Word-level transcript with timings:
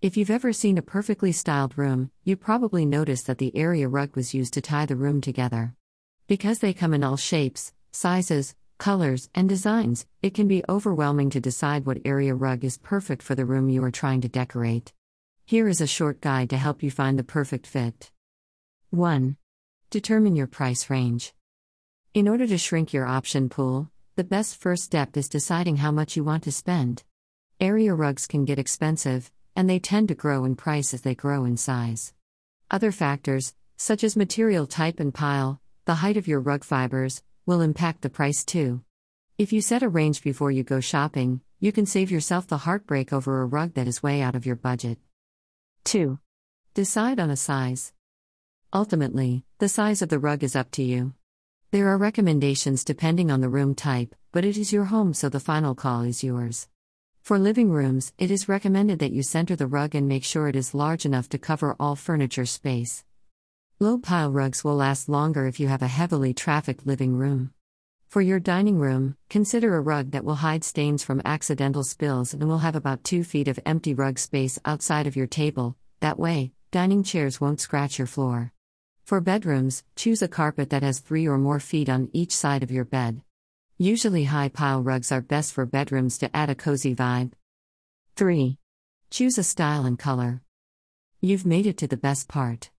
If 0.00 0.16
you've 0.16 0.30
ever 0.30 0.52
seen 0.52 0.78
a 0.78 0.82
perfectly 0.82 1.32
styled 1.32 1.76
room, 1.76 2.12
you 2.22 2.36
probably 2.36 2.86
noticed 2.86 3.26
that 3.26 3.38
the 3.38 3.56
area 3.56 3.88
rug 3.88 4.14
was 4.14 4.32
used 4.32 4.54
to 4.54 4.60
tie 4.60 4.86
the 4.86 4.94
room 4.94 5.20
together. 5.20 5.74
Because 6.28 6.60
they 6.60 6.72
come 6.72 6.94
in 6.94 7.02
all 7.02 7.16
shapes, 7.16 7.72
sizes, 7.90 8.54
colors, 8.78 9.28
and 9.34 9.48
designs, 9.48 10.06
it 10.22 10.34
can 10.34 10.46
be 10.46 10.62
overwhelming 10.68 11.30
to 11.30 11.40
decide 11.40 11.84
what 11.84 11.98
area 12.04 12.32
rug 12.32 12.62
is 12.62 12.78
perfect 12.78 13.24
for 13.24 13.34
the 13.34 13.44
room 13.44 13.68
you 13.68 13.82
are 13.82 13.90
trying 13.90 14.20
to 14.20 14.28
decorate. 14.28 14.92
Here 15.44 15.66
is 15.66 15.80
a 15.80 15.86
short 15.88 16.20
guide 16.20 16.50
to 16.50 16.58
help 16.58 16.80
you 16.80 16.92
find 16.92 17.18
the 17.18 17.24
perfect 17.24 17.66
fit. 17.66 18.12
1. 18.90 19.36
Determine 19.90 20.36
your 20.36 20.46
price 20.46 20.88
range. 20.88 21.34
In 22.14 22.28
order 22.28 22.46
to 22.46 22.56
shrink 22.56 22.92
your 22.92 23.06
option 23.06 23.48
pool, 23.48 23.90
the 24.14 24.22
best 24.22 24.60
first 24.60 24.84
step 24.84 25.16
is 25.16 25.28
deciding 25.28 25.78
how 25.78 25.90
much 25.90 26.14
you 26.14 26.22
want 26.22 26.44
to 26.44 26.52
spend. 26.52 27.02
Area 27.58 27.92
rugs 27.94 28.28
can 28.28 28.44
get 28.44 28.60
expensive, 28.60 29.32
and 29.58 29.68
they 29.68 29.80
tend 29.80 30.06
to 30.06 30.14
grow 30.14 30.44
in 30.44 30.54
price 30.54 30.94
as 30.94 31.00
they 31.00 31.16
grow 31.16 31.44
in 31.44 31.56
size. 31.56 32.14
Other 32.70 32.92
factors, 32.92 33.56
such 33.76 34.04
as 34.04 34.16
material 34.16 34.68
type 34.68 35.00
and 35.00 35.12
pile, 35.12 35.60
the 35.84 35.96
height 35.96 36.16
of 36.16 36.28
your 36.28 36.38
rug 36.38 36.62
fibers, 36.62 37.24
will 37.44 37.60
impact 37.60 38.02
the 38.02 38.08
price 38.08 38.44
too. 38.44 38.82
If 39.36 39.52
you 39.52 39.60
set 39.60 39.82
a 39.82 39.88
range 39.88 40.22
before 40.22 40.52
you 40.52 40.62
go 40.62 40.78
shopping, 40.78 41.40
you 41.58 41.72
can 41.72 41.86
save 41.86 42.08
yourself 42.08 42.46
the 42.46 42.58
heartbreak 42.58 43.12
over 43.12 43.42
a 43.42 43.46
rug 43.46 43.74
that 43.74 43.88
is 43.88 44.00
way 44.00 44.22
out 44.22 44.36
of 44.36 44.46
your 44.46 44.54
budget. 44.54 44.96
2. 45.86 46.20
Decide 46.74 47.18
on 47.18 47.28
a 47.28 47.36
size. 47.36 47.92
Ultimately, 48.72 49.42
the 49.58 49.68
size 49.68 50.02
of 50.02 50.08
the 50.08 50.20
rug 50.20 50.44
is 50.44 50.54
up 50.54 50.70
to 50.72 50.84
you. 50.84 51.14
There 51.72 51.88
are 51.88 51.98
recommendations 51.98 52.84
depending 52.84 53.28
on 53.32 53.40
the 53.40 53.48
room 53.48 53.74
type, 53.74 54.14
but 54.30 54.44
it 54.44 54.56
is 54.56 54.72
your 54.72 54.84
home 54.84 55.14
so 55.14 55.28
the 55.28 55.40
final 55.40 55.74
call 55.74 56.02
is 56.02 56.22
yours. 56.22 56.68
For 57.22 57.38
living 57.38 57.70
rooms, 57.70 58.12
it 58.18 58.30
is 58.30 58.48
recommended 58.48 58.98
that 59.00 59.12
you 59.12 59.22
center 59.22 59.54
the 59.54 59.66
rug 59.66 59.94
and 59.94 60.08
make 60.08 60.24
sure 60.24 60.48
it 60.48 60.56
is 60.56 60.74
large 60.74 61.04
enough 61.04 61.28
to 61.28 61.38
cover 61.38 61.76
all 61.78 61.94
furniture 61.94 62.46
space. 62.46 63.04
Low 63.80 63.98
pile 63.98 64.32
rugs 64.32 64.64
will 64.64 64.76
last 64.76 65.08
longer 65.08 65.46
if 65.46 65.60
you 65.60 65.68
have 65.68 65.82
a 65.82 65.88
heavily 65.88 66.32
trafficked 66.34 66.86
living 66.86 67.14
room. 67.14 67.52
For 68.08 68.22
your 68.22 68.40
dining 68.40 68.78
room, 68.78 69.16
consider 69.28 69.76
a 69.76 69.82
rug 69.82 70.12
that 70.12 70.24
will 70.24 70.36
hide 70.36 70.64
stains 70.64 71.04
from 71.04 71.20
accidental 71.24 71.84
spills 71.84 72.32
and 72.32 72.48
will 72.48 72.58
have 72.58 72.74
about 72.74 73.04
2 73.04 73.22
feet 73.22 73.46
of 73.46 73.60
empty 73.66 73.92
rug 73.92 74.18
space 74.18 74.58
outside 74.64 75.06
of 75.06 75.14
your 75.14 75.26
table, 75.26 75.76
that 76.00 76.18
way, 76.18 76.52
dining 76.70 77.02
chairs 77.02 77.40
won't 77.40 77.60
scratch 77.60 77.98
your 77.98 78.06
floor. 78.06 78.52
For 79.04 79.20
bedrooms, 79.20 79.84
choose 79.94 80.22
a 80.22 80.28
carpet 80.28 80.70
that 80.70 80.82
has 80.82 81.00
3 81.00 81.28
or 81.28 81.36
more 81.36 81.60
feet 81.60 81.90
on 81.90 82.08
each 82.14 82.34
side 82.34 82.62
of 82.62 82.70
your 82.70 82.86
bed. 82.86 83.20
Usually, 83.80 84.24
high 84.24 84.48
pile 84.48 84.82
rugs 84.82 85.12
are 85.12 85.20
best 85.20 85.52
for 85.52 85.64
bedrooms 85.64 86.18
to 86.18 86.36
add 86.36 86.50
a 86.50 86.56
cozy 86.56 86.96
vibe. 86.96 87.30
3. 88.16 88.58
Choose 89.08 89.38
a 89.38 89.44
style 89.44 89.84
and 89.84 89.96
color. 89.96 90.42
You've 91.20 91.46
made 91.46 91.64
it 91.64 91.78
to 91.78 91.86
the 91.86 91.96
best 91.96 92.26
part. 92.26 92.70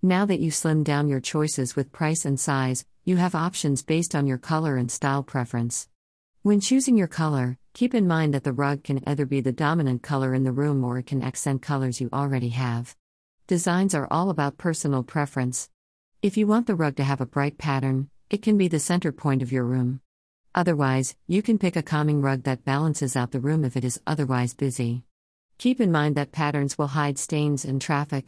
Now 0.00 0.24
that 0.26 0.38
you 0.38 0.52
slim 0.52 0.84
down 0.84 1.08
your 1.08 1.18
choices 1.18 1.74
with 1.74 1.90
price 1.90 2.24
and 2.24 2.38
size, 2.38 2.86
you 3.04 3.16
have 3.16 3.34
options 3.34 3.82
based 3.82 4.14
on 4.14 4.28
your 4.28 4.38
color 4.38 4.76
and 4.76 4.92
style 4.92 5.24
preference. 5.24 5.88
When 6.42 6.60
choosing 6.60 6.96
your 6.96 7.08
color, 7.08 7.58
keep 7.72 7.92
in 7.92 8.06
mind 8.06 8.32
that 8.34 8.44
the 8.44 8.52
rug 8.52 8.84
can 8.84 9.02
either 9.08 9.26
be 9.26 9.40
the 9.40 9.50
dominant 9.50 10.04
color 10.04 10.34
in 10.34 10.44
the 10.44 10.52
room 10.52 10.84
or 10.84 10.98
it 10.98 11.06
can 11.06 11.20
accent 11.20 11.62
colors 11.62 12.00
you 12.00 12.08
already 12.12 12.50
have. 12.50 12.94
Designs 13.48 13.92
are 13.92 14.06
all 14.08 14.30
about 14.30 14.56
personal 14.56 15.02
preference. 15.02 15.68
If 16.22 16.36
you 16.36 16.46
want 16.46 16.68
the 16.68 16.76
rug 16.76 16.94
to 16.98 17.02
have 17.02 17.20
a 17.20 17.26
bright 17.26 17.58
pattern, 17.58 18.08
it 18.30 18.40
can 18.40 18.56
be 18.56 18.68
the 18.68 18.78
center 18.78 19.10
point 19.10 19.42
of 19.42 19.50
your 19.50 19.64
room. 19.64 20.00
Otherwise, 20.54 21.16
you 21.26 21.42
can 21.42 21.58
pick 21.58 21.74
a 21.74 21.82
calming 21.82 22.22
rug 22.22 22.44
that 22.44 22.64
balances 22.64 23.16
out 23.16 23.32
the 23.32 23.40
room 23.40 23.64
if 23.64 23.76
it 23.76 23.84
is 23.84 24.00
otherwise 24.06 24.54
busy. 24.54 25.02
Keep 25.58 25.80
in 25.80 25.90
mind 25.90 26.14
that 26.14 26.30
patterns 26.30 26.78
will 26.78 26.86
hide 26.88 27.18
stains 27.18 27.64
and 27.64 27.82
traffic. 27.82 28.24